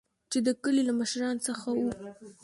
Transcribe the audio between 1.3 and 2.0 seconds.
څخه وو.